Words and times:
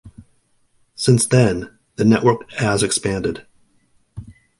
Since 0.95 1.27
then 1.27 1.77
the 1.97 2.05
Network 2.05 2.59
as 2.59 2.81
expanded. 2.81 3.45